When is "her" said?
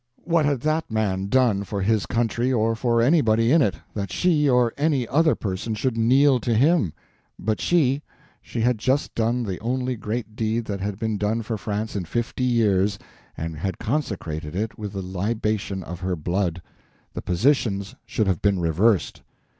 15.99-16.15